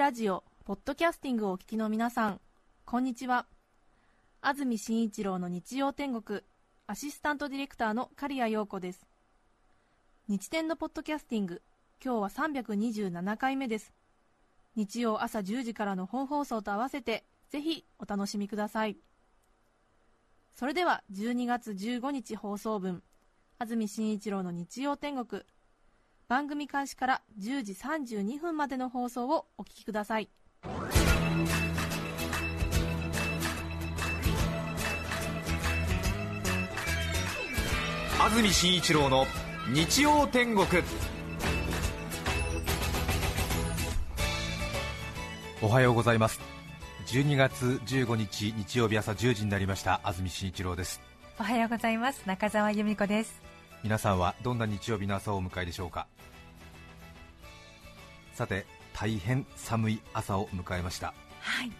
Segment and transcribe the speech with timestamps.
[0.00, 2.40] ラジオポッドキャスティングをお聞きの皆さん
[2.86, 3.44] こんにちは。
[4.40, 6.40] 安住紳一郎の日曜天国
[6.86, 9.06] アシスタントディレクターの刈谷陽子です。
[10.26, 11.60] 日天のポッドキャスティング
[12.02, 13.92] 今日は327回目です。
[14.74, 18.96] 日曜朝10時からの本放送と合わせてぜひお楽しみください。
[20.54, 23.02] それでは12月15日放送分
[23.58, 25.42] 安住紳一郎の日曜天国
[26.30, 30.30] 番組開始から10時32分までの放送をお聞きください。
[38.20, 39.26] 安住紳一郎の
[39.74, 40.66] 日曜天国。
[45.60, 46.38] おはようございます。
[47.08, 50.00] 12月15日日曜日朝10時になりました。
[50.04, 51.00] 安住紳一郎です。
[51.40, 52.22] おはようございます。
[52.26, 53.42] 中澤由美子です。
[53.82, 56.06] 皆さんはどんな日曜日の朝をお迎えでしょうか？
[58.40, 61.12] さて大変寒い朝を迎えました。
[61.40, 61.70] はい。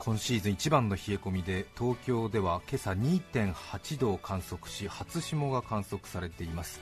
[0.00, 6.80] 今シーズン一番の冷え込みで東京では今朝2.8度を観測し初霜が観測されています。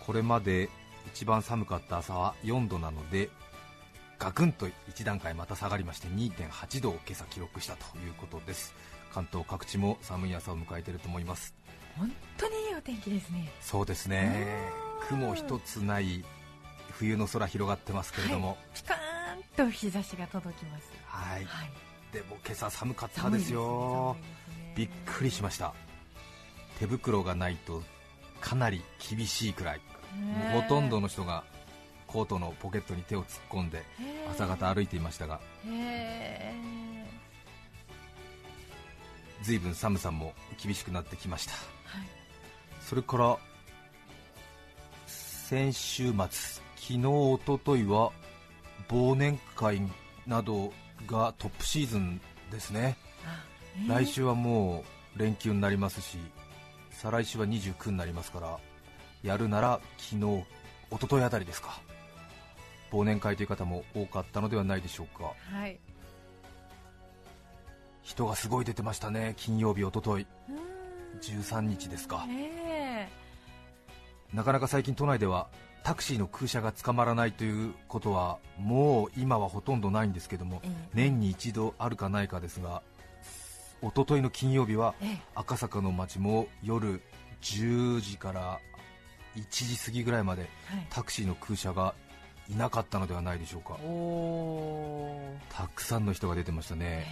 [0.00, 0.68] これまで
[1.14, 3.30] 一番寒かった朝は4度なので
[4.18, 8.74] ガクンと1段階また下がりまして2.8度を今朝記録したということです。
[9.14, 11.54] 関東各地も寒い朝を迎えていると思います。
[11.96, 13.50] 本当にいいお天気ですね。
[13.62, 14.46] そうですね。
[15.08, 16.22] 雲一つない
[17.00, 19.00] 冬の空広がってますけれども、はい、ピカーン
[19.56, 20.92] と日差しが届きます。
[21.06, 21.70] はい、はい、
[22.12, 25.72] でも今朝寒かったですよ、ね、びっくりしました。
[26.78, 27.82] 手袋がないと
[28.42, 29.80] かなり厳しいくらい。
[30.14, 31.42] もうほとんどの人が
[32.06, 33.82] コートのポケットに手を突っ込んで
[34.30, 35.40] 朝方歩いていましたが。
[39.42, 41.58] 随分寒さも厳しくなってきました、は
[42.04, 42.06] い、
[42.82, 43.38] それから
[45.06, 48.10] 先週末昨日、おとといは
[48.88, 49.80] 忘年会
[50.26, 50.72] など
[51.06, 52.20] がトップシーズン
[52.50, 52.96] ですね、
[53.84, 54.82] えー、来週はも
[55.14, 56.18] う連休になりますし
[56.90, 58.58] 再来週は29になりますから
[59.22, 60.44] やるなら昨日、
[60.90, 61.80] 一昨日あたりですか。
[62.90, 65.78] 忘年会という方も多かったのではないでしょうか、はい、
[68.02, 70.26] 人がすごい出てましたね、金曜日、一昨日
[71.20, 73.08] 13日ですか、え。
[74.32, 75.46] ー、なかなか最近都内では
[75.82, 80.60] タクシーの空車が捕まらないということはもう今はほとんどないんですけども、
[80.94, 82.82] 年に一度あるかないかですが
[83.82, 84.94] 一昨日の金曜日は
[85.34, 87.00] 赤坂の街も夜
[87.42, 88.60] 10時から
[89.36, 90.50] 1時過ぎぐらいまで
[90.90, 91.94] タクシーの空車が
[92.50, 93.78] いなかったのではないでしょうか、
[95.56, 97.06] たくさんの人が出てましたね、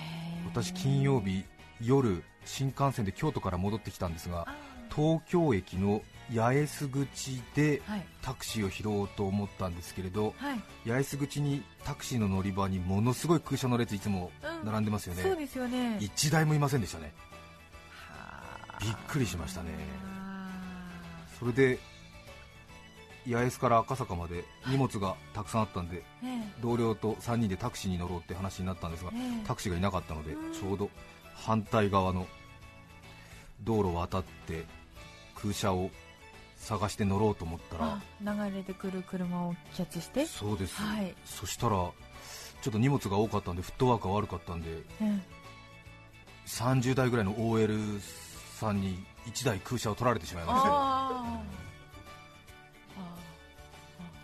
[0.46, 1.44] 私、金曜日
[1.80, 4.46] 夜、新幹線で京都から戻ってきたんですが
[4.94, 6.02] 東京駅の
[6.34, 7.80] 八重洲口で
[8.22, 14.30] タクシーを拾おうと思ったんですけれど、はい、八重洲口にタクシーの乗り場にものすごい空車の列いつも
[14.64, 15.98] 並んでますよね、うん、そうですよね。
[16.00, 17.12] 1台もいませんでしたね。
[18.80, 19.70] びっくりしましたね。
[21.38, 21.78] それで
[23.26, 26.04] 八重洲から赤坂まで荷物がたくさんあったんで、はい、
[26.62, 29.12] 同僚と3人でタクシーに乗ろうって話になったんですが、
[29.46, 30.90] タクシーがいなかったのでちょうど
[31.34, 32.26] 反対側の
[33.62, 34.64] 道路を渡って
[35.34, 35.90] 空車を
[36.58, 38.00] 探して乗ろうと思ったら
[38.50, 40.26] 流れてくる車をキャッチして？
[40.26, 41.92] そうです、はい、そしたらちょ
[42.68, 44.70] っと荷物が多かったんでフットワークが悪かったんで、
[45.00, 45.22] うん、
[46.46, 47.78] 30代ぐらいの OL
[48.58, 50.62] さんに1台空車を取られてしまいまし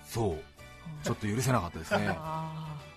[0.09, 0.15] て。
[0.15, 0.39] そう。
[1.03, 2.17] ちょっと許せなかったですね。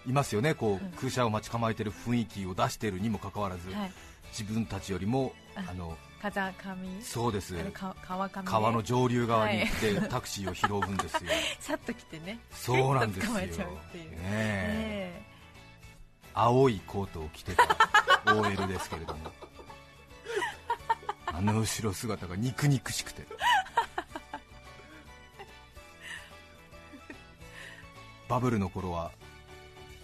[0.06, 0.54] いますよね。
[0.54, 3.92] こう空車を待ち構えてる雰囲気を出しているにもかかわらず、はい、
[4.31, 5.34] 自分たちよりも
[5.69, 6.53] あの風上。
[7.01, 7.56] そうです。
[7.73, 11.31] 川上、川の上流側に行って、タクシーを拾うんですよ。
[11.59, 12.40] さっと来てね。
[12.51, 13.34] そうなんですよ。
[13.34, 13.47] ね
[14.13, 15.28] ね
[16.34, 19.31] 青いコートを着てた OL ですけれども。
[21.27, 23.25] あの後ろ姿が肉肉しくて。
[28.27, 29.12] バブルの頃は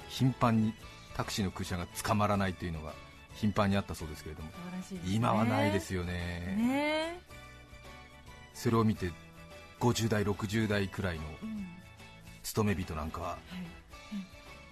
[0.07, 0.73] 頻繁に
[1.15, 2.93] タクシーの空車が捕まらないというのが
[3.33, 4.55] 頻繁にあったそうですけれども、ね、
[5.07, 6.13] 今はないですよね。
[6.57, 7.21] ね
[8.53, 9.11] それを見て
[9.79, 11.23] 50代、60代くらいの
[12.43, 13.37] 勤め人なんかは、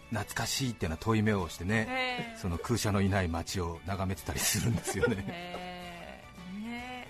[0.09, 5.15] 懐かしいっていうのは遠い目をしてね、その空車のいない街を眺めてたりするんですよね。
[5.15, 7.07] ね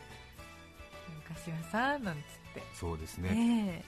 [1.27, 2.21] 昔はさなんつっ
[2.53, 2.63] て。
[2.73, 3.83] そうですね。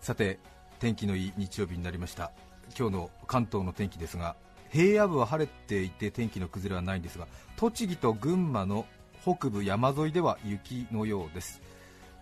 [0.00, 0.38] さて
[0.78, 2.32] 天気のいい日曜日になりました
[2.78, 4.36] 今日の関東の天気ですが
[4.70, 7.26] 平野部は晴れていて天気の崩れはないんですが
[7.56, 8.86] 栃木と群馬の
[9.22, 11.60] 北部山沿いでは雪のようです。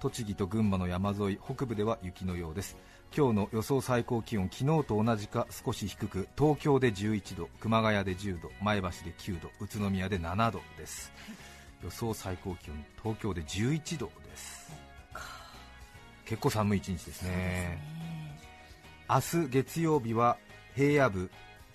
[0.01, 2.77] 栃木と群馬の山沿い北部では雪のようです。
[3.17, 11.13] 今日の予想最高気温昨日と同じか少し低く東京で11度熊谷で10度前橋で9度宇都宮で7度です。
[11.83, 14.73] 予想最高気温東京で11度です。
[16.27, 18.18] 結構寒い一日ですね。
[19.11, 20.37] 明日月曜日は
[20.77, 21.31] 平野部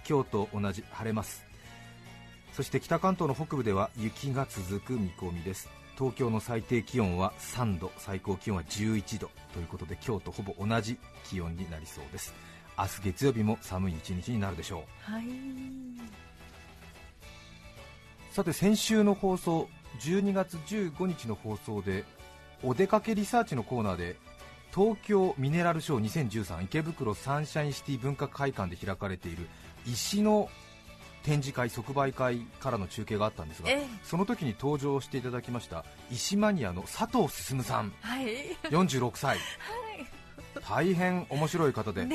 [0.07, 1.43] 今日と同じ晴れます。
[2.51, 5.67] そして北関東の北部では雪が続く見込みです。
[5.97, 12.35] 東京の最低気温は3度最高気温は11度ということで今日とほぼ同じ気温になりそうです。
[12.77, 15.11] 明日月曜日も寒い一日になるでしょう。
[15.11, 15.25] はい。
[18.31, 19.67] さて先週の放送
[20.01, 22.05] 12月15日の放送で
[22.61, 24.17] お出かけリサーチのコーナーで
[24.73, 29.47] 東京ミネラルショー2013池袋サンシャインシティ文化会館で開かれている
[29.85, 30.49] 石の
[31.23, 33.69] 展示会、即売会からの中継があったんですが、
[34.03, 38.27] その時に登場していただきました石マニアの佐藤進さん、はい、
[38.69, 39.39] 46歳、はい、
[40.67, 42.05] 大変面白い方で、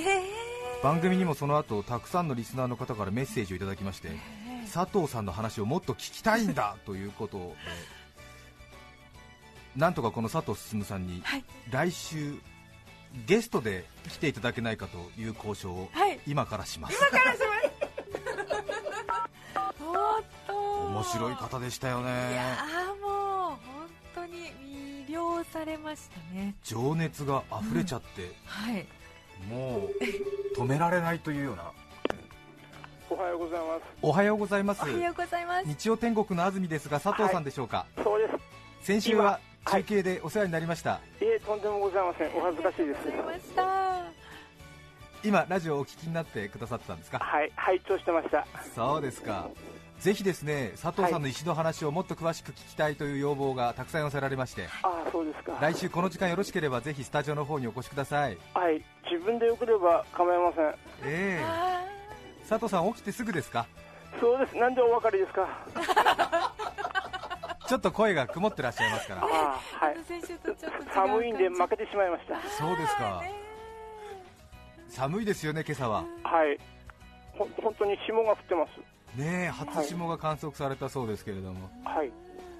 [0.83, 4.11] 番組にもその後たくさんのリスナーの方からメッセージをいただきまして、
[4.73, 7.55] 佐藤さんの話をもっと聞きたいんだということで、
[9.76, 11.23] なんとかこの佐藤進さんに
[11.70, 12.35] 来週、
[13.26, 15.88] ゲストで来ていただけないかという交渉を
[16.26, 16.97] 今からします。
[17.11, 17.49] 今からします。
[20.99, 22.11] 面白い方でしたよね。
[22.32, 22.56] いや
[23.00, 23.59] もう本
[24.15, 24.50] 当に
[25.06, 26.55] 魅了されましたね。
[26.64, 28.87] 情熱が溢れちゃって、うん、はい。
[29.49, 31.71] もう止められないというような。
[33.11, 33.82] おはようございます。
[34.03, 34.82] おはようございます。
[34.82, 35.67] おはようございます。
[35.67, 38.35] 日曜天国の安住ですが佐藤さんでしょうか、はい、そうです。
[38.82, 42.37] 先週は中継でお世話になりました、はい、いえとんでもございません。
[42.37, 42.99] お恥ずかしいです。
[45.25, 47.19] 今ラジオをお聞きになってくださってたんですか？
[47.19, 48.47] はい拝聴してました。
[48.75, 49.49] そうですか。
[49.99, 55.59] ぜひですね佐藤さんの石の話をもっと詳しく聞きたいという要望がたくさん寄せられまして、あそうですか。
[55.61, 58.38] 来週この時間よろしければぜひスタジオの方にお越しください。
[58.55, 60.67] はい自分でよければ構いません。
[61.05, 61.44] ええ。
[62.47, 63.67] ー、佐藤さん起きてすぐですか？
[64.21, 64.56] そうです。
[64.56, 65.49] なんでお分かりですか？
[67.69, 69.23] ちょっと声が曇ってらっしゃいますから。
[69.23, 69.97] あ、はい、
[70.94, 72.41] 寒いんで負けてしまいました。
[72.59, 73.23] そうですか。
[74.88, 76.05] 寒いですよね今朝は。
[76.23, 76.59] はい。
[77.37, 79.19] ほ本当に霜が降ってます。
[79.19, 82.11] ねえ初霜が観測されたそうですけれども、はい、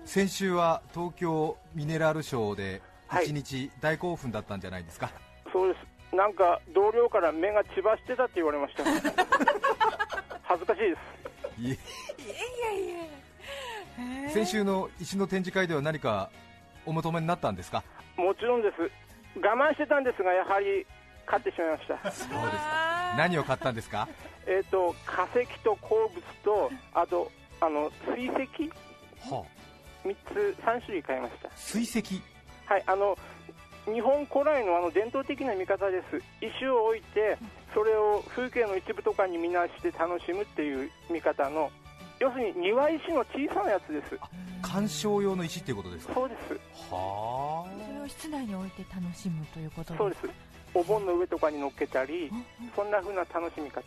[0.05, 2.83] 先週は東京ミネラルショーで
[3.23, 5.15] 一日大興奮だったんじゃないですか、はい、
[5.53, 5.79] そうで
[6.11, 6.17] す。
[6.17, 8.85] なんか同僚から目が血走ってたって言われました。
[10.43, 10.97] 恥ずかしいで
[11.57, 11.61] す。
[11.61, 13.28] いやいやいや
[14.31, 16.31] 先週の石の展示会では何か
[16.87, 17.83] お求めになったんですか？
[18.17, 18.91] もちろんです。
[19.41, 20.87] 我慢してたんですがやはり
[21.27, 22.11] 買ってしまいました。
[22.11, 23.15] そうですか。
[23.17, 24.09] 何を買ったんですか？
[24.47, 27.31] えーと、化石と鉱物とあと
[27.61, 28.71] あの水石、
[29.31, 29.45] は
[30.05, 31.51] あ、3つ3種類買いました。
[31.57, 32.23] 水石？
[32.67, 33.17] はいあの
[33.87, 36.23] 日本古来のあの伝統的な見方です。
[36.41, 37.39] 石を置いて
[37.75, 41.71] それを風景の一部とかに見なして楽しむっていう見方の
[42.21, 44.19] 要するに庭石の小さなやつです。
[44.61, 46.15] 鑑賞用の石っていうことですか？
[46.15, 46.53] そうです。
[46.91, 47.87] はあ。
[47.87, 50.29] それを室内に置いて楽しむということですそうです。
[50.75, 52.31] お盆の上とかに乗っけたり
[52.75, 53.83] そんな風な楽しみ方。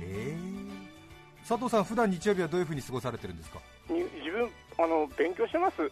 [0.00, 0.36] え。
[0.36, 3.60] ー、佐藤さん、普段日曜日はどういうふうに過ごされてるんですか？
[3.88, 5.90] 自分あの勉強してます。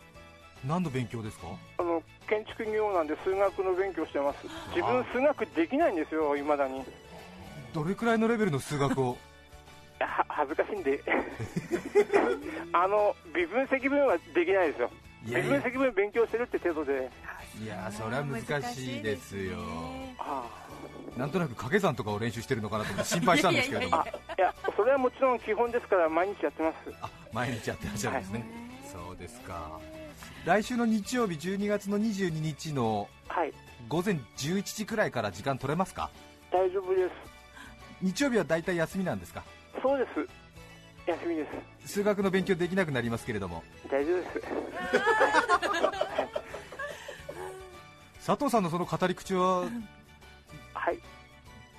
[0.66, 1.46] 何の勉強ですか？
[1.78, 4.46] あの建築業なんで数学の勉強してます。
[4.76, 6.84] 自分数学できないんですよいまだに。
[7.72, 9.16] どれくらいのレベルの数学を
[10.06, 11.02] は恥ずかしいんで。
[12.72, 14.90] あの微分積分はできないですよ。
[15.24, 17.10] 微分積分勉強してるって程度で。
[17.62, 19.58] いやそれは難しいですよ、
[21.18, 23.82] なんとなく掛け算とかを練習してるのかなと心配したんですけど。
[23.82, 26.76] いやそれはもちろん基本ですから毎日やってます。
[27.02, 29.78] あ毎日やってらっしゃるんですね、はい、そうですか。
[30.46, 33.06] 来週の日曜日12月の22日の
[33.88, 36.10] 午前11時くらいから時間取れますか？
[36.50, 37.10] 大丈夫です。
[38.00, 39.44] 日曜日は大体休みなんですか？
[39.82, 40.26] そうです。
[41.06, 41.46] 休みで
[41.84, 41.92] す。
[41.94, 43.64] 数学の勉強できなくなりますけれども。
[43.90, 44.40] 大丈夫です。
[48.24, 49.62] 佐藤さんのその語り口は、
[50.74, 50.98] はい、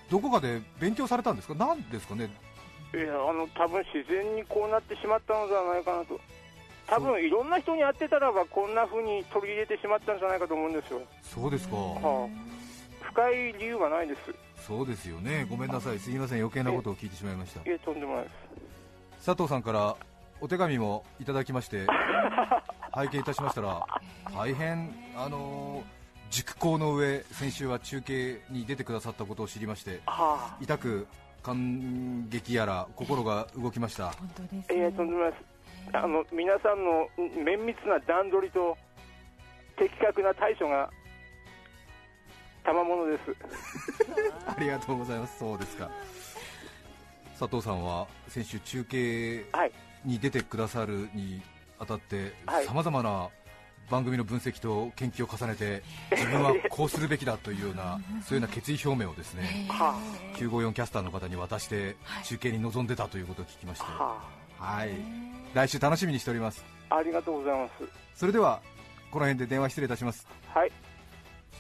[0.10, 2.29] どこかで勉強されたんですか、なんですかね？
[2.93, 6.19] いやあの多分自然にこうなってしまったのではないかなと、
[6.88, 11.01] 多分いろんな人に会ってたらば、こんなふうに取り入れてしまったんじゃないかと思うんですよ。
[11.22, 14.19] そうですか、はあ、深い理由はないです。
[14.67, 17.60] そうですよね、ごめんなさい、すみません、余計なことを聞いてしまいました。
[17.60, 18.29] いえ、とんでもないで
[19.20, 19.25] す。
[19.25, 19.96] 佐藤さんから
[20.41, 21.86] お手紙もいただきまして、
[22.91, 23.86] 拝見いたしましたら、
[24.34, 26.03] 大変、あのー
[26.34, 31.05] 熟考の上、先週は中継に出てくださったことを知りまして、はあ、痛く
[31.43, 34.10] 感激やら心が動きました。
[34.13, 35.43] 本当です、ね、えー、とんでもないです
[35.96, 37.08] あの皆さんの
[37.46, 38.75] 綿密な段取りと
[39.77, 40.89] 的確な対処が
[42.63, 43.36] 賜物です。
[44.48, 45.39] ありがとうございます。
[45.39, 45.89] そうですか。
[47.39, 49.46] 佐藤さんは先週中継
[50.05, 51.41] に出てくださるに
[51.79, 52.34] あたって
[52.65, 53.29] さまざまな
[53.89, 55.84] 番組の分析と研究を重ねて
[56.15, 59.67] 自分はこうするべきだというようなそういうような決意表明をですね
[60.36, 63.86] 954キャスターの方に渡して中継に臨んでたということを聞きまして、
[64.60, 64.91] はい。
[65.53, 66.63] 来週楽しみにしております。
[66.89, 67.74] ありがとうございます。
[68.15, 68.62] それでは
[69.12, 70.27] この辺で電話失礼いたします。
[70.53, 70.72] はい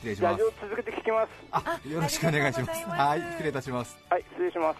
[0.03, 0.43] 失礼します。
[0.61, 1.29] 続けて聞きます。
[1.51, 2.89] あよろしくお願いします。
[2.89, 3.97] はい失礼いたします。
[4.09, 4.77] はい失礼します。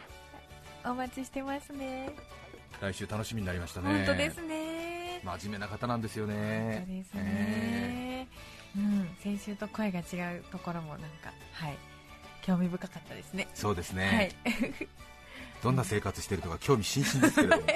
[0.86, 2.14] お待ちしてますね。
[2.82, 4.06] 来週楽しみになりましたね。
[4.06, 5.22] 本当ですね。
[5.24, 6.84] 真面目な方なんですよね。
[6.86, 10.02] 本当ですね、えー、うん先週と声が違
[10.40, 11.08] うところもなんか
[11.54, 11.78] はい。
[12.42, 13.48] 興味深かったですね。
[13.54, 14.56] そうですね、はい、
[15.64, 17.68] どんな生活してるとか興味津々ですけれども。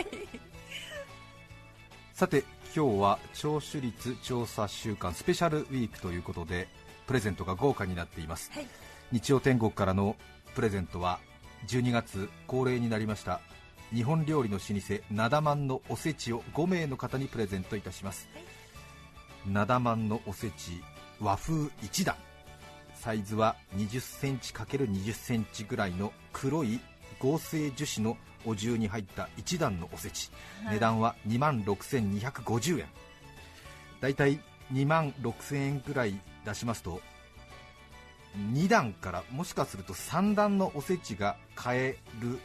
[2.13, 2.44] さて
[2.75, 6.68] 今日は聴取率調査週間スペシャルウィークということで
[7.08, 8.68] プレゼントが豪華になっています、はい、
[9.12, 10.16] 日曜天国からの
[10.54, 11.20] プレゼントは
[11.68, 13.42] 12月恒例になりました。
[13.94, 18.28] 日本料理の老舗なだまんのおせちを5名の方にプレゼントいたします、
[19.46, 20.84] なだまんのおせち
[21.22, 22.16] 和風1段
[22.96, 26.82] サイズは2 0センチ ×2 0センチぐらいの黒い
[27.20, 30.32] 合成樹脂のお重に入った1段のおせち、
[30.66, 32.88] はい、値段は2万6250円
[34.02, 34.40] だいたい
[34.74, 37.02] 2万6000円ぐらい出しますと
[38.54, 42.40] 2段からもしかすると3段のおせちが買える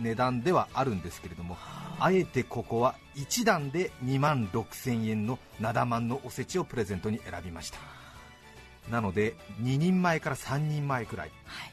[0.00, 1.56] 値段ではあるんですけれども、
[1.98, 7.78] あえてここは1段で2万6000円のなだまんのおせちをプレゼントに選びました。
[8.90, 11.72] なので2人前から3人前くらい、はい、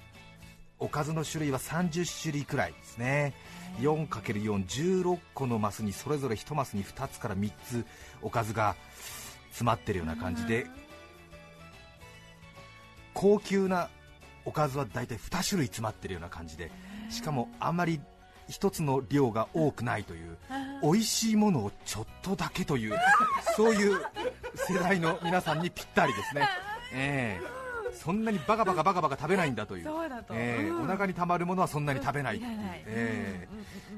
[0.80, 3.34] おかずの種類は30種類くらいですね。
[3.82, 7.86] 4×416 個のマスにそれぞれ1マスに2つから3つ
[8.22, 8.76] おかずが
[9.54, 10.66] 詰まってるような感じで
[13.14, 13.90] 高級な
[14.46, 16.72] おかずは大体2種類詰まってるような感じで
[17.10, 18.02] しかもあんまり
[18.50, 20.38] 1つの量が多くないという
[20.82, 22.98] 美味しいものをちょっとだけという
[23.56, 24.02] そういう
[24.56, 26.50] 世代の皆さんにぴったりですね、
[26.94, 27.63] えー、
[27.94, 29.86] そんなにバカバカバカバカ食べないんだという。
[30.32, 32.38] えー、お腹にたまるものはそんなに食べない。
[32.38, 32.48] ってい。
[32.48, 32.52] う、
[32.88, 33.48] え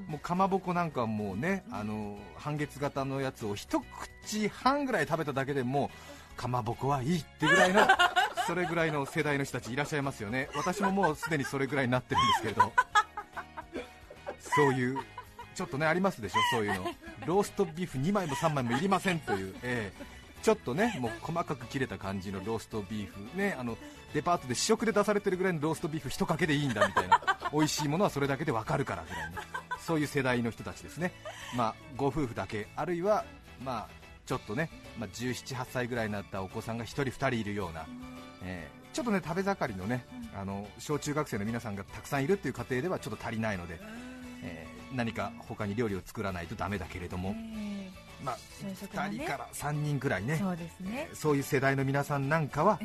[0.08, 3.82] ー、もうかまぼこなんかもうねあの半月型のやつを一
[4.22, 5.90] 口半ぐらい食べただけでも
[6.36, 7.88] かまぼこはいいってぐらいの
[8.46, 10.50] それぐらいの世代の人たちいらっしゃいますよね。
[10.56, 12.74] 私ももうすでにそれぐらいになってるんですけれど。
[14.56, 14.98] そういう
[15.54, 16.86] ちょっとねありますでしょそういうの。
[17.26, 20.15] ローストビーフ2枚も3枚もいりませんという、えー、
[20.46, 23.36] ちょっとねもう細かく切れた感じのローストビーフ。
[23.36, 23.80] ねあの
[24.14, 27.20] デパートで試食で出されてるぐらいのローストビーフ1かけでいいんだみたいな。
[27.52, 29.42] 美味しいものはそれだけでわかるからぐらいの
[29.80, 31.14] そういう世代の人たちですね。
[31.56, 32.68] まあご夫婦だけ。
[32.76, 33.26] あるいは
[33.64, 37.88] まあちょっとね、まあ、17、8歳ぐらいになったお子さんが1人、2人いるような、
[38.44, 43.80] えー、ちょっとね食べ盛りのね、あの小中学生の皆さんがたくさんいるっていう家庭ではちょっと足りないので、
[44.44, 47.36] えー、何か他に料理を作らないとダメだけれども、
[48.26, 50.38] まあ、2人から3人くらいね。
[50.38, 51.10] そうですね。
[51.14, 52.80] そういう世代の皆さんなんかは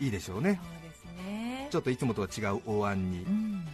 [0.00, 0.58] いいでしょうね,、
[1.18, 1.68] ね。
[1.70, 3.68] ちょっといつもとは違うお椀に、うん、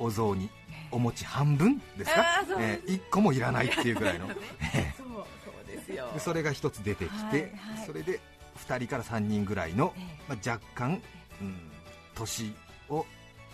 [0.00, 0.50] お雑煮
[0.90, 6.12] お餅半分ですか、えー、1個もいらないっていうぐらいの、 そうそうですよ。
[6.18, 7.54] それが1つ出てきて、
[7.86, 8.18] それで
[8.66, 9.94] 2人から3人ぐらいの、
[10.28, 11.00] まあ、若干、
[11.40, 11.70] うん、
[12.16, 12.52] 年
[12.88, 13.06] を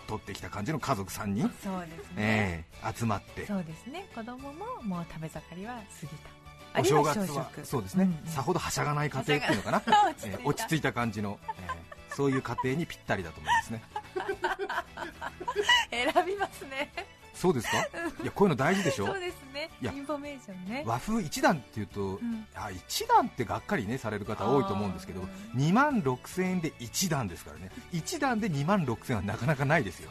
[0.07, 3.45] 取ってきた感じの家族3人そうですね、えー、集まって。
[3.45, 4.09] そうですね。
[4.15, 6.36] 子供ももう食べ盛りは過ぎた
[6.79, 9.83] お正月はそうですね、うん、さほどはしゃがない家庭っていうのかな、
[10.25, 13.83] えー、落ち着いた感じの、えー、そういう家庭にぴったりだと思いますね。
[15.91, 16.93] 選びますね。
[17.35, 17.79] そうですか？
[18.23, 19.07] いやこういうの大事でしょ？
[19.07, 19.71] そうですね。
[19.83, 20.83] インフォメーションね。
[20.87, 25.21] 和風一段っていうと、うん、あ一段ってがっかりねされる方多いと思うんですけど
[25.55, 27.71] 2万6000円で一段ですからね。
[27.93, 30.11] 一段で2万6000円はなかなかないですよ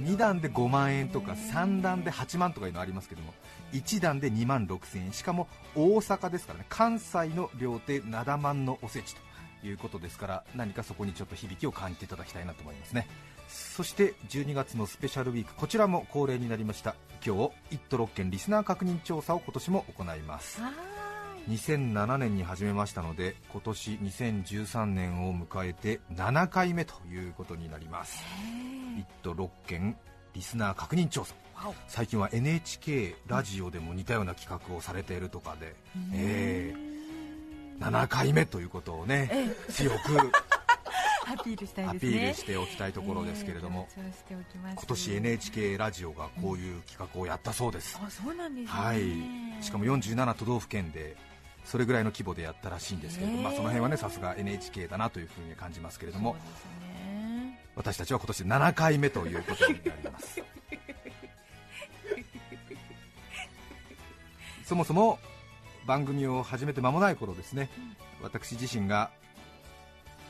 [0.00, 3.34] 2段で5万円とか3段で8万とかいうのありますけども
[3.72, 5.12] 1段で2万6000円。
[5.12, 6.66] しかも大阪ですからね。
[6.68, 13.06] 関西の料亭なだ万のおせちということですから何かそこにちょっと響きを感じていただきたいなと思いますね。
[13.48, 15.54] そして12月のスペシャルウィーク。
[15.54, 16.94] こちらも恒例になりました。
[17.24, 17.36] 今
[17.70, 20.60] 日1都6県リスナー確認調査を今年も行います。
[21.48, 28.22] 2007年に始めましたので今年2013年を迎えて7回目ということになります。
[28.96, 29.96] 1都6県
[30.34, 31.34] リスナー確認調査。
[31.86, 35.76] 最近は NHK ラジオでも似たような企画をされているとかで、
[36.12, 39.30] えー、7回目ということをね、
[39.68, 39.96] 強く
[41.32, 51.16] アピールしたい、ね、アピールしておきたいところですけれども、えー、今年 NHK ラジオがこういう企画をやったそうです、うん、あそうなんです、ね、はい、しかも47都道府県で
[51.64, 56.36] それぐらいの規模でやったらしいんですけれども、まあ、その辺はねさすが NHK だなというふうに感じますけれども、
[57.76, 60.42] 私たちは今年7回目ということになります。
[64.64, 65.18] そもそも
[65.86, 67.68] 番組を始めて間もない頃ですね、
[68.22, 69.10] 私自身が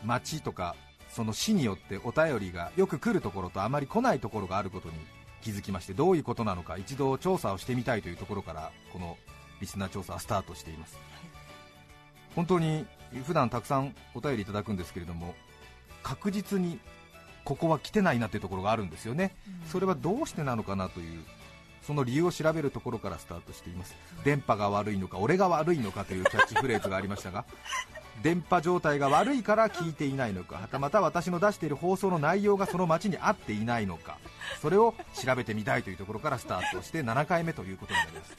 [0.04, 0.74] 町とか
[1.10, 4.94] その市によってお便りがよく来るところとあまり来ないところがあることに
[5.42, 9.18] 気づきましてどういうことなのか一度調査をしてみたいというところからこの
[9.62, 10.99] リスナー調査はスタートしています、
[12.37, 12.85] 本当に
[13.25, 15.35] 普段たくさんお便りいただくんですけれども
[16.02, 16.78] 確実に
[17.45, 19.35] ここは来てないなというところがあるんですよね、
[19.71, 21.23] それはどうしてなのかなという
[21.83, 23.97] その理由を調べるところからスタートしています。
[24.25, 27.45] 電波が悪いのか俺が悪いのかというキャッチフレーズがありましたが
[28.23, 34.19] 電波状態が悪いから聞いていないのかはたまた私の出している放送の内容がその街に合っていないのか
[34.61, 38.37] それを調べてみたいというところからスタートして7回目ということになります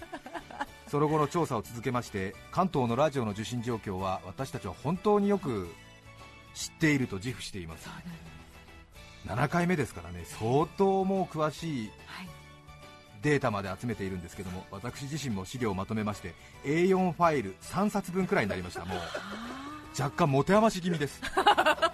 [0.93, 5.67] その後の調査を続けまして関東のラジオの受信状況は私たちは本当によく
[6.53, 7.89] 知っていると自負しています。
[9.25, 11.91] 7回目ですからね相当もう詳しい
[13.23, 18.85] データまで集めているんですけども私自身も資料をまとめまして A4 ファイル3冊分くらいになりました。
[18.85, 19.00] もう
[20.00, 21.23] 若干持て余し気味です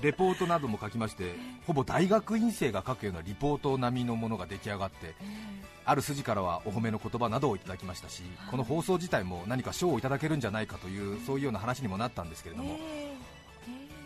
[0.00, 1.34] レポートなども書きまして
[1.66, 5.14] ほぼ大学院生が書くようなリポート並みのものが出来上がって
[5.84, 12.78] ある筋からはお褒めの言葉などをいただきましたしこの放送自体も何か賞をいただけるんじゃないかというそういうような話にもなったんですけれども、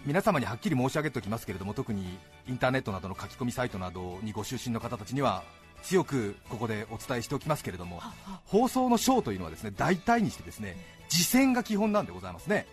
[0.06, 2.18] 皆様にはっきり申し上げておきますけれども特に
[2.48, 5.42] インターネットなどの書き込みサイトなどにご出身の方たちには
[5.82, 8.00] 強くここでお伝えしておきますけれども
[8.44, 10.76] 放送の賞というのはですね大体にしてですね
[11.08, 12.66] 実践が基本なんでございますね、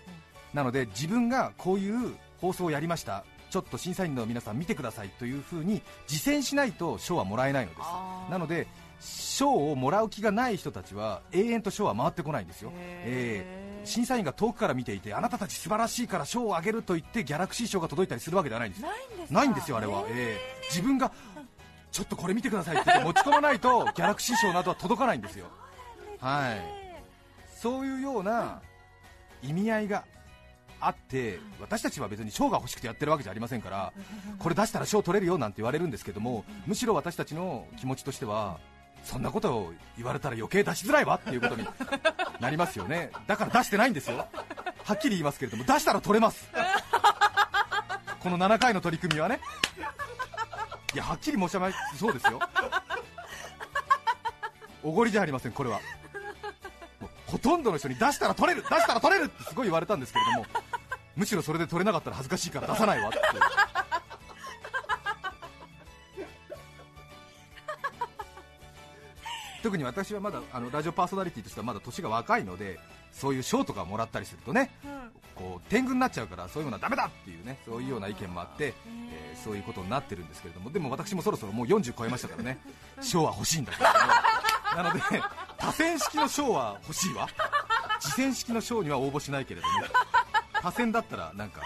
[0.53, 3.23] なので自分がこういう放送をやりました。
[3.49, 7.81] ちょっと審査員の皆さん見てくださいというふうに実践しないと賞はもらえないのです。
[8.29, 8.67] なので
[8.99, 18.83] 賞をもらう気がない人たちは永遠と賞は回ってこないんですよ、えー審査員が遠くから見ていてあなたたち素晴らしいから賞をあげると言ってギャラクシー賞が届いたりするわけではないんです。
[19.31, 21.11] ないんですよ、あれは、えー、自分が
[21.91, 25.47] ちょっとこれ見てくださいって持ち込まないと ギャラクシー賞などは届かないんですよ、
[26.19, 26.61] はい、
[27.55, 28.61] そういうような
[29.41, 30.03] 意味合いが
[30.81, 33.93] あって私たちは別に賞が欲しくてやってるわけじゃありませんから
[34.37, 38.59] これ出したら賞取れるよなんて言われるんですけどもむしろ私たちの気持ちとしては
[39.03, 41.65] そんなことを言われたら余計出しづらいわっていうことに
[42.39, 43.11] なりますよね。
[43.27, 44.27] だから出してないんですよ。
[44.83, 46.49] はっきり言いますけれども出したら取れます。
[48.19, 49.39] この7回の取り組みはね。
[50.93, 52.39] いやはっきり申し上げそうですよ。
[54.83, 55.79] おごりじゃありませんこれは。
[57.25, 60.45] ほとんどの人に出したら取れる出したら取れるってすごい言われたんですけれども
[61.19, 63.19] むしろそれで取れなかったら恥ずかしいから出さないわって。
[69.61, 72.79] 特に私はまだあのラジオパーソナリティとしてはまだ年が若いので
[73.11, 78.73] そういう賞とかもらったりするとね、うん、こう天狗になっちゃうからそういうのはだめだっていうねそういうような意見もあって、
[79.11, 82.57] えー、そういうことになってるんですけれどもでも私もそろそろもう40超えましたからね。
[83.01, 83.89] 賞は欲しいんだけど、ね、
[84.77, 85.01] なので
[85.57, 87.27] 多選式の賞は欲しいわ。
[87.99, 89.87] 次戦式の賞には応募しないけれども、ね、
[90.61, 91.61] 多選だったらなんか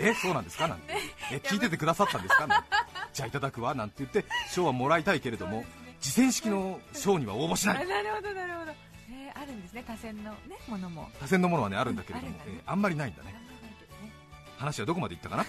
[0.00, 0.68] えそうなんですか？
[0.68, 0.94] なんて。
[1.32, 2.46] え聞いててくださったんですか？
[2.46, 2.68] なんて。
[3.12, 5.64] じゃあいただくわなんて言って賞はもらいたいけれども
[6.00, 7.86] 次戦式の賞には応募しない。
[7.86, 8.72] なるほどなるほど、
[9.10, 11.10] えー、あるんですね多選の、ね、ものも。
[11.20, 13.38] 多選のものはねあるんだけれども、うん、あえー、あんまりないんだね、ね、
[14.56, 15.44] 話はどこまでいったかな？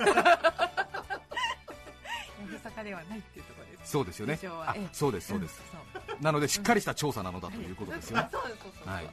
[2.83, 3.91] ではないっていうところです。
[3.91, 4.37] そうですよね。
[4.43, 5.61] あそうですそうです、
[6.17, 8.27] うん、なのでしっかりした調査なのだということですよね、
[8.85, 9.07] はい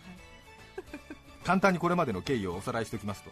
[1.44, 3.30] 簡単にこれまでの経緯をおさらいしておきますと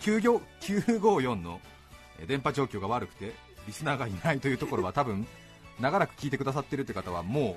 [0.00, 1.60] 954の
[2.26, 3.32] 電波状況が悪くて
[3.66, 5.26] リスナーがいないというところは多分
[5.80, 7.56] 長らく聞いてくださっているという方はも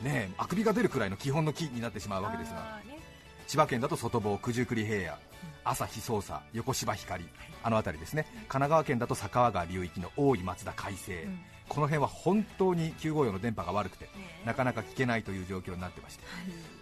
[0.00, 2.98] うねあくびが出るくらいの基本の木になってしまうわけですが、ね、
[3.46, 5.18] 千葉県だと外房、九十九里平野、
[5.64, 7.24] 朝日捜査、横芝光、
[7.62, 11.40] あの辺りですね、神奈川県だと佐川川流域の大井松田海西、うん、
[11.70, 14.08] この辺は本当に954の電波が悪くて、
[14.44, 16.30] なかなか聞けないという状況になってまして、は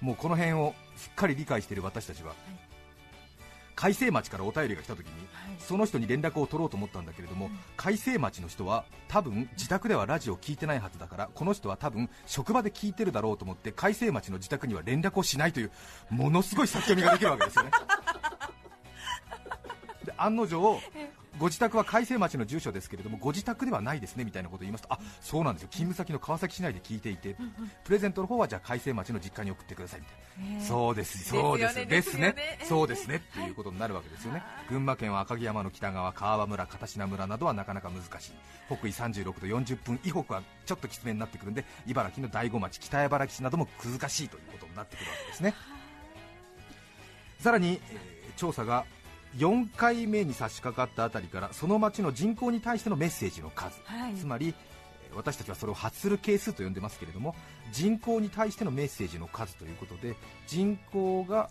[0.02, 2.32] い、もうこの辺をしっかり理解している私たちは、
[3.76, 5.18] 海西町からお便りが来た時に、は
[5.52, 15.70] い、その人に連絡を取ろうと思ったんだけれども、うん、海西町の人は多分自宅ではラジオを聞いてないはずだからこの人は多分職場で聞いてるだろうと思って海西町の自宅には連絡をしないという
[16.10, 17.70] ものすごい先読みができるわけですよね。
[20.06, 20.80] で案の定
[21.38, 25.68] ご自宅は海西町の住所ですけれどもご自宅ではないですねみたいなことを言いますとあそうなんですよ。
[25.70, 27.36] 勤務先の川崎市内で聞いていて、
[27.84, 30.12] プレゼントの方はじゃあ海西町の実家に送ってくださいみた
[30.52, 31.86] いな、そうですそうです。
[31.86, 32.34] ですね。
[32.64, 33.16] そうですね。
[33.16, 38.32] っていうことになるわけですよね、群馬県は赤城山の北側川場村片品村などはなかなか難しい。
[38.66, 45.54] 北緯36度40分以北はちょっときつめになってくるんで茨城の大子町北茨城市なども難しいということになってくるわけですね。
[47.38, 48.84] さらに、えー、調査が
[49.36, 54.54] 4回目に差し掛かったあたりからその町の人口に対してのメッセージの数、はい、つまり
[55.14, 57.34] 私たちはそれを発する係数と呼んでますけれども
[57.72, 61.50] 人口に対してのメッセージの数ということで人口が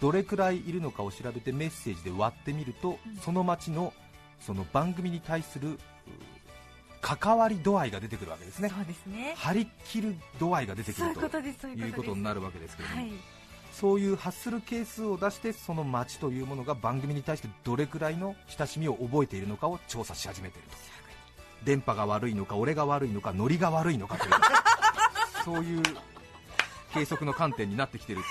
[0.00, 3.92] どれくらいいるのかを調べてメッセージで割ってみると、うん、その町の
[4.40, 5.78] その番組に対する
[7.00, 9.34] 関わり度合いが出てくるわけですね、そうですね。
[9.36, 11.20] 張り切る度合いが出てくると
[11.68, 13.12] いうことになるわけですけれども、はい、
[13.78, 20.76] そういう発する係数を出してその町というものが番組に対してどれくらいの親しみを覚えているのかを調査し始めていると。
[21.64, 24.32] 電波が悪いのか俺が悪いのかノリが悪いのかという。
[25.44, 25.82] そういう
[26.94, 28.22] 計測の観点になってきている。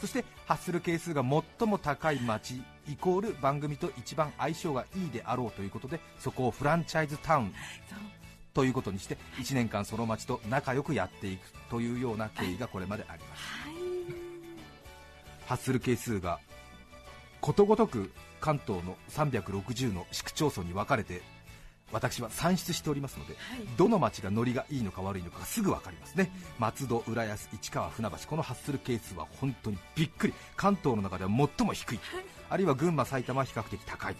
[0.00, 1.22] そして発する係数が
[1.58, 7.52] 最も高い町イコール番組と一番相性がいいであろうということでそこをフランチャイズタウン
[8.54, 11.40] ということにして1年間その町と仲良くやっていく
[11.70, 13.75] というような経緯がこれまであります、
[15.46, 16.38] 発する係数が
[17.40, 21.22] ことごとく関東の360の市区町村に分かれて
[21.92, 32.00] 私は算出しておりますので、はい、どの町がノリがいいのか悪いのかがすぐ分かりますね、うん、松戸、浦安、市川、船橋、この発する係数は本当にびっくり、関東の中では最も低い、
[32.50, 34.16] あるいは群馬、埼玉は比較的高い。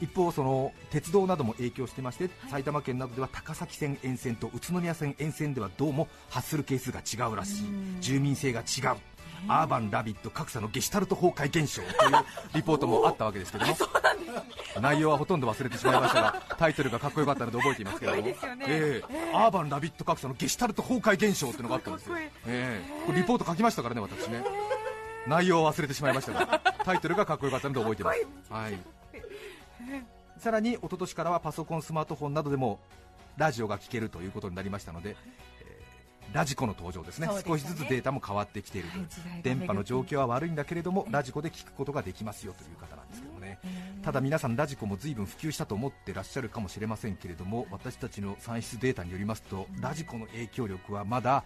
[0.00, 7.64] 一方、その鉄道なども影響してまして、はい、埼玉県などでは高崎線沿線と宇都宮線沿線ではどうも発する係数が違うらしい、
[8.00, 8.96] 住民性が違う、
[9.48, 12.24] アーバン・ラビット格差のゲシュタルト崩壊現象という
[12.54, 13.76] リポートもあったわけですけども。
[14.80, 18.36] 内容はほとんど忘れてしまいましたがタイトルがかっこよかったので覚えていますけども、ね。
[18.66, 22.14] えー、アーバン・ラビット格差のゲシュタルト崩壊現象というのがあったんですよ、
[22.46, 24.44] えー、これリポート書きましたからね私ね。
[25.26, 28.78] 内容は忘れてしまいましたが タイトルがかっこよかったので覚えています、はい、
[30.38, 32.80] さらに一昨年からはパソコン、スマートフォンなどでも
[33.36, 35.16] ラジオが聴けるということになりましたので
[36.32, 38.96] ラジコの登場ですね、ね、少しずつデータも変わってきているは
[39.38, 43.58] い、電波の状況は悪いんだけれども、ラジコで聞くことができますよという方なんですけどもね、
[44.02, 51.44] ただ皆さん、ラジコも随分普及したと思ってらっしゃるかもしれませんけれども、私たちの算出データによりますと、ラジコの影響力はまだ、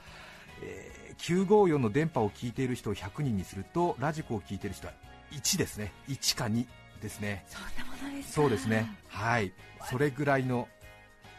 [0.62, 4.92] えー、954の電波を聞いている人を100人にすると、ラジコを聞いている人は
[5.32, 6.66] 1ですね、1か2
[7.00, 9.52] ですね、そんなものですそうですね、はい、
[9.90, 10.68] それぐらいの、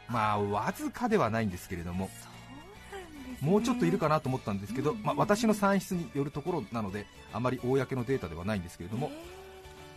[0.10, 2.10] まあ、わずかではないんですけれども。
[3.42, 9.12] もうちょっといるかなと思ったんですけど、まあ、私の算出によるところなのであまり公のデータではないんですけれども、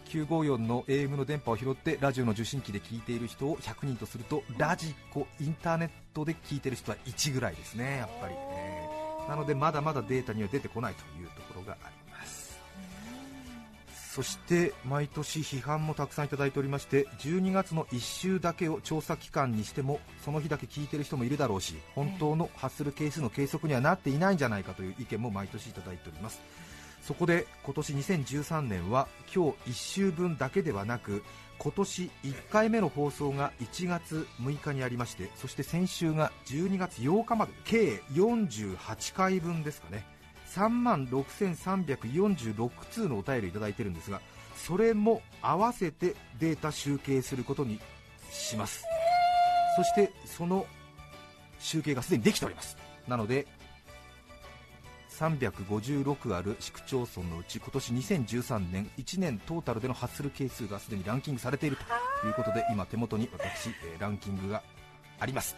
[0.09, 8.88] 954の AM の電波を拾ってラジオの受信機で聞いている人を100人とするとラジコ、インターネットで聞いている人は1ぐらいですね、やっぱり、え、
[9.29, 12.08] なのでまだまだデータには出てこないというところがあります。
[14.18, 26.40] そして毎年批判もたくさんいただいておりまして12月の1週だけを調査期間にしてもその日だけ聞いている人もいるだろうし本当の発する係数の計測にはなっていないんじゃないかという意見も毎年いただいております。
[27.00, 31.22] そこで今年2013年は今日1週分だけではなく
[31.59, 40.17] 今年1回目の放送が1月6日にありましてそして先週が12月8日まで計48回分ですかね
[40.54, 44.20] 3万6346通のお便りいただいてるんですが
[44.56, 47.80] それも合わせてデータ集計することに
[48.30, 48.84] します。
[49.76, 50.66] そしてその
[51.61, 52.76] 集計がすでにできております。
[53.06, 53.46] なので
[55.11, 61.76] 356ある市区町村のうち今年2013年1年トータルでの発する係数がすでにランキングされている
[62.20, 64.62] ということで今手元に私、えランキングが
[65.18, 65.56] あります。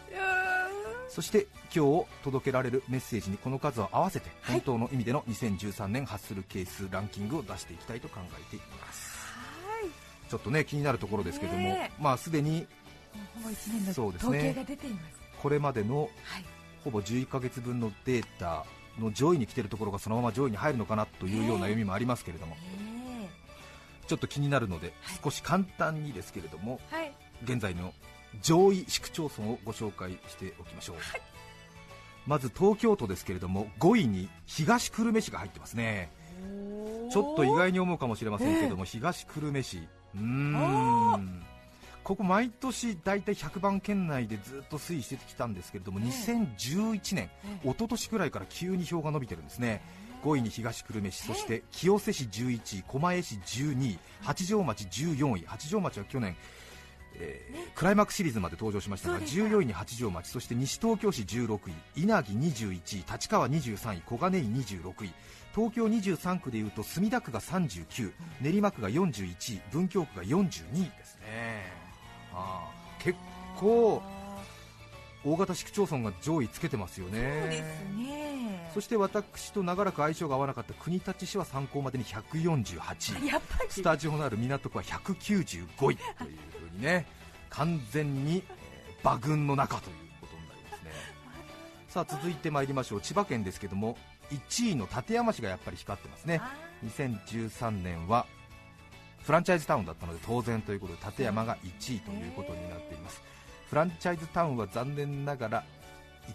[1.11, 9.17] そして今日届けられるメッセージにこの数を合わせて本当の意味での2013年発する係数ランキングを出していきたいと考えています、
[9.67, 12.65] はい、ちょっとね気になるところですけども、まあすでに
[13.93, 14.55] そうですね。
[15.41, 16.09] これまでの
[16.85, 18.63] ほぼ11ヶ月分のデータ
[18.97, 22.55] の上位に来てるところがそのまま上位に入るのかなというような読みもありますけれども、
[24.07, 26.79] ちょっと気になるので少し簡単にですけれども、
[27.43, 27.93] 現在の
[28.41, 31.21] 上位市区町村をご紹介しておきましょう、はい、
[32.25, 36.11] まず東京都ですけれども5位に東久留米市が入ってますね。
[37.11, 39.77] ちょっと意外に思うかもしれませんけれども、えー、東久留米市。
[40.15, 41.43] うーん。
[42.03, 47.29] ここ毎年大体100番圏内でずっと推移してきたんですけれども、2011年、
[47.63, 49.83] 一昨年くらいから急に票が伸びてるんですね、
[50.23, 56.35] 5位に東久留米市、そして清瀬市11位、狛江市12位、八丈町14位、八丈町は去年、
[57.15, 65.13] えー、クライマックスシリーズまで登場しましたが14位に八丈町そして西東京市16位稲城21位立川23位小金井26位
[65.53, 70.37] 東京23区でいうと墨田区が39練馬区が41位文京区が42
[70.73, 71.71] 位ですね。
[72.33, 72.69] あ
[72.99, 73.17] 結
[73.59, 74.01] 構
[75.23, 77.39] 大型市区町村が上位つけてますよね。
[77.41, 78.71] そうですね。
[78.73, 83.27] そして私と長らく相性が合わなかった国立市は参考までに148位。
[83.27, 83.69] やっぱり。
[83.69, 87.05] スタジオのある港区は195位というふうにね
[87.49, 88.61] 完全に、えー
[89.03, 90.91] 馬群の中ということになりますね。
[91.89, 93.01] さあ続いてまいりましょう。
[93.01, 93.97] 千葉県ですけども
[94.29, 96.39] 1位の館山市がやっぱり光ってますね。
[96.41, 96.53] あ
[96.85, 98.25] 2013年は
[99.23, 103.21] フランチャイズタウンだったので当然ということで館山が1位ということになっています
[103.71, 105.63] フランチャイズタウンは残念ながら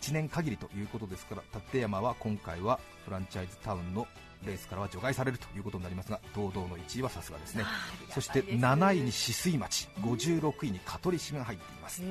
[0.00, 4.06] 1年限りということですから館山は今回はフランチャイズタウンの
[4.46, 7.64] レースからは除外されるということになりますが堂々の1位はさすがですね。
[8.08, 12.02] ーそして7位に止水町56位に香取市が入っています。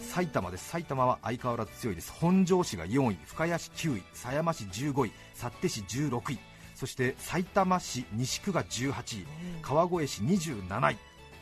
[0.00, 0.68] 埼玉です。
[0.68, 2.12] 埼玉は相変わらず強いです。
[2.12, 6.38] 本庄市が4位深谷市9位狭山市15位幸手市16位
[6.74, 9.26] そして埼玉市西区が18位
[9.62, 10.96] 川越市27位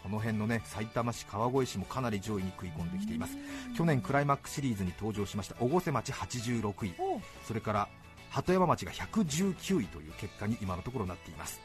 [0.05, 3.37] この辺のね埼玉市川越市もかなり上位に食い込んできています。
[3.77, 6.95] 去年クライマックスシリーズに登場しました越生町86位。
[6.99, 7.89] おそれから
[8.31, 11.61] 鳩山町が119位という結果に今のところなっています。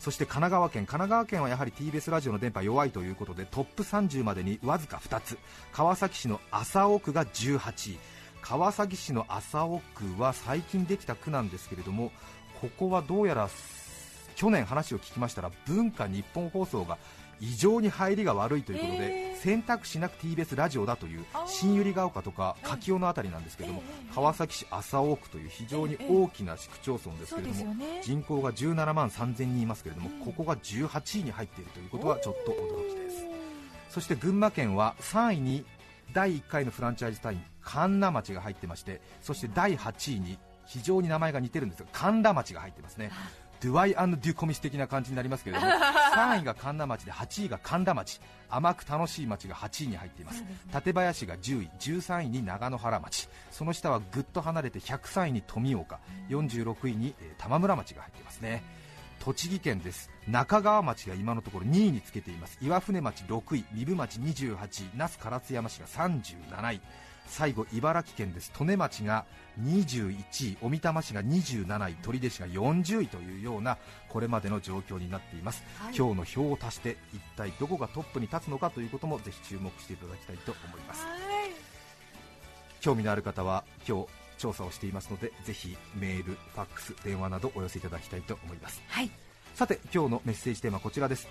[0.00, 0.86] そして神奈川県。
[0.86, 5.38] 神奈川県はやはり TBS ラジオの電波弱いということでトップ30までにわずか2つ。
[5.72, 7.98] 川崎市の麻生区が18位。
[8.44, 12.12] 川崎市の麻生区は最近できた区なんですけれども
[12.60, 13.48] ここはどうやら
[14.36, 16.98] 去年話を聞きましたら文化日本放送が
[17.44, 19.34] 異常に入りが悪いということで、えー。
[19.44, 30.24] 選択肢なく TBS ラジオだという新百合ヶ丘とか柿尾の辺りなんですけども、えー川崎市麻生区という非常に大きな市区町村ですけれども、人口が17万3000人いますけれども、うん。
[30.24, 33.26] ここが18位に入っているということはちょっと驚きです。
[33.90, 35.64] そして群馬県は3位に
[36.12, 43.10] 第1回のフランチャイズ隊員神田町が入ってましてそして第8位に非常に名前が似てるんですが神田町が入ってますね
[43.64, 45.72] ドゥアイデュコミス的な感じになりますけれども
[46.14, 48.20] 3位が神田町で8位が神田町。
[48.50, 50.44] 甘く楽しい町が8位に入っています。
[50.70, 53.28] 館林が10位13位に長野原町。
[53.50, 55.98] その下はぐっと離れて103位に富岡。
[56.28, 58.62] 46位に、えー玉村町が入っていますね。
[59.20, 60.10] 栃木県です。
[60.28, 62.58] 中川町が今のところ2位につけています。
[62.60, 66.80] 岩船町6位壬生町28位那須烏山市が37位
[67.26, 68.52] 最後茨城県です。
[68.58, 69.24] 利根町が
[69.62, 75.94] 21位小美玉市が27位取手市が40位というようなこれまでの状況になっています、はい。
[75.96, 81.04] 今日の表を足して一体どこがトップに立つのかということもぜひ注目していただきたいと思います。
[81.04, 81.14] はい。
[82.80, 84.06] 興味のある方は今日
[84.36, 88.82] 調査をしていますのでぜひメール、ファックス、電話などお寄せいただきたいと思います。
[88.88, 89.10] はい。
[89.54, 91.28] さて今日のメッセージテーマはこちらです。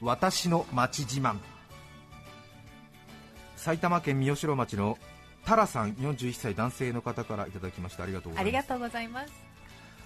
[0.00, 1.38] 私の町自慢
[3.64, 4.98] 埼玉県三代町の
[5.46, 8.02] タラさん41歳男性の方からいただきました。
[8.02, 9.32] ありがとうございます。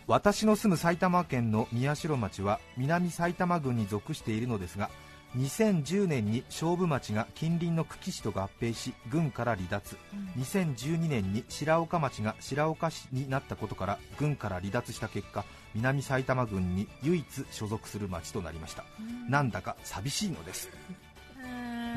[0.06, 4.90] 私の住む埼玉県の宮代町は南埼玉郡に属しているのですが
[5.36, 9.96] 2010年に勝負町が近隣の久喜市と合併し郡から離脱。
[10.38, 15.44] 2012年に白岡町が白岡市になったことから郡から離脱した結果
[15.74, 18.84] 南埼玉郡に唯一所属する町となりました。
[19.28, 20.70] なんだか寂しいのです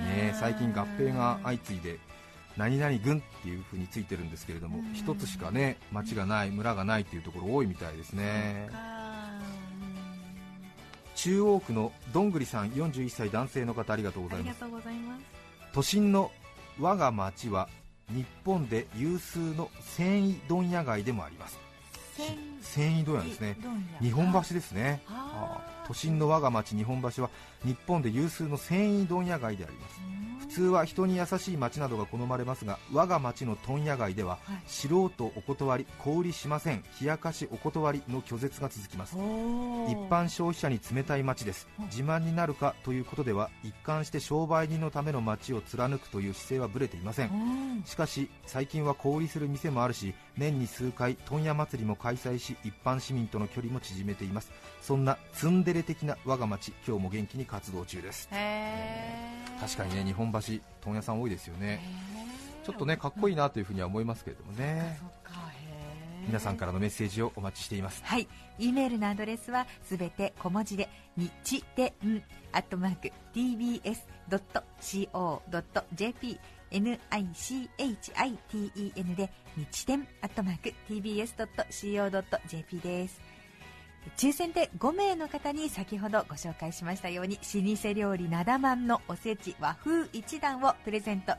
[0.01, 0.31] ね。
[0.33, 1.99] え最近合併が相次いで
[2.57, 4.93] 何々郡っていう風についてるんですけれどもうん。
[4.93, 8.69] 一つしかね町がない村がないっていうところ多いみたいですね。
[11.15, 14.63] 中央区のどんぐりさん41歳男性の方ありがとうございます。
[15.73, 16.31] 都心の
[16.79, 17.69] 我が町は
[18.09, 21.57] 日本で有数の繊維問屋街でもあります
[22.61, 23.57] 繊維問屋ですね。
[24.01, 25.01] 日本橋ですね。
[25.87, 27.29] 都心の我が町日本橋は
[27.65, 29.95] 日本で有数の繊維問屋街であります。
[29.95, 30.01] 普
[30.53, 34.61] 通は人に優しい町などが好まれますが我が町の問屋街では、はい。
[34.67, 39.15] 素人お断り小売りしません冷やかしお断りの拒絶が続きます。
[39.15, 39.19] 一
[40.09, 41.67] 般消費者に冷たい町です。
[41.79, 47.83] うん自慢になるかということでは一貫して商売人のための町を貫くという姿勢はぶれていません。
[47.85, 54.51] しかし最近は小売りする店もあるし年に数回問屋祭りも開催し一般市民との距離も縮めています。
[54.81, 58.29] そんなツンデレ的な我が町今日も元気に活動中です
[59.61, 60.39] 確かにね日本橋
[60.81, 61.79] 問屋さん多いですよね。
[62.65, 64.99] ちょっとねかっこいいなというふうには思いますけれどもね。
[66.25, 68.01] 皆さんからのメッセージをお待ちしています。
[68.03, 68.27] はい。
[68.59, 71.91] E メールのアドレスはすべて小文字で日天
[72.51, 74.09] アットマーク tbs.co.jp
[76.71, 77.67] nichiten
[79.15, 83.19] で日天アットマーク tbs.co.jp です
[84.17, 91.33] 抽選で5名の方に先ほどご紹介しましたように老舗料理なだまんのおせち和風一段をプレゼント。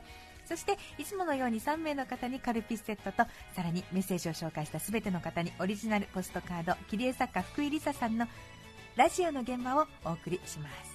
[0.45, 3.17] そしていつものように3名の方にカルピスセットと
[3.55, 8.27] さらにメッセージを紹介した全ての方にオリジナルポストカード切り絵作家福井梨沙さんの
[8.95, 10.93] ラジオの現場をお送りします。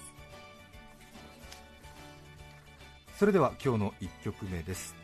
[3.17, 4.95] それでは今日の1曲目です。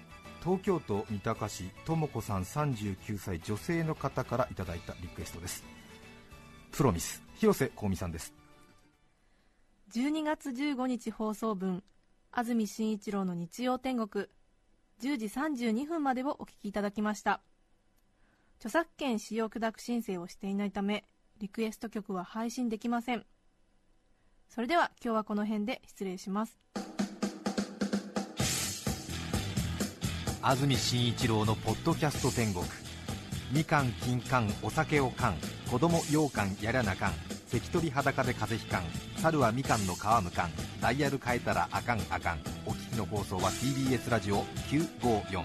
[0.44, 5.75] 東京都三鷹市とも子さん39歳女性の方からいただいたリクエストです。
[6.76, 8.34] プロミス広瀬香美さんです。
[9.94, 11.82] 12月15日放送分
[12.34, 14.26] 安住紳一郎の日曜天国
[15.02, 17.40] 10時32分までをお聞きいただきました。
[18.58, 21.06] 著作権使用許諾申請をしていないため
[21.40, 23.26] リクエスト曲は配信できません。
[24.50, 26.60] それでは今日はこの辺で失礼します。
[30.42, 32.66] 安住紳一郎のポッドキャスト天国。
[33.54, 35.36] みかん金柑お酒をかん
[35.70, 37.14] 子供羊羹やらなかん
[37.50, 45.44] 関取裸で風邪ひかん猿はみかんの皮むかんダイヤル変えたらあかんあかんお聞きの放送は TBS ラジオ954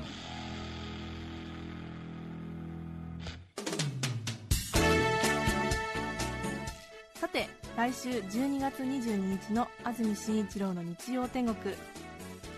[7.14, 11.74] さて来週12月22日の安住紳一郎の日曜天国。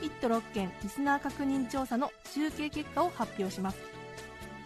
[0.03, 3.92] 1都6県リスナー確認調査の集計結果を発表します。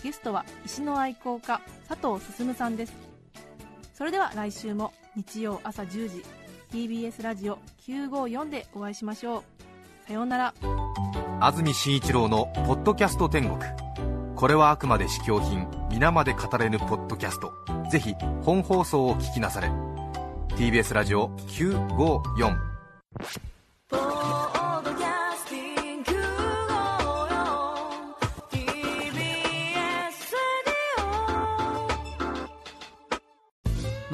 [0.07, 2.93] ゲストは石の愛好家佐藤進さんです。
[3.93, 6.25] それでは来週も日曜朝10時
[6.71, 9.43] TBS ラジオ954でお会いしましょう。
[10.07, 10.55] さようなら。
[11.41, 13.59] 安住紳一郎の「ポッドキャスト天国」
[14.37, 17.53] これはあくまで試供品皆まで語れぬポッドキャスト。
[17.91, 18.15] ぜひ
[18.45, 19.73] 本放送を聞きなされ。
[20.51, 22.57] TBS ラジオ954